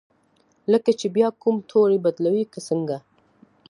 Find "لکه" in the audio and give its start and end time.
0.71-0.91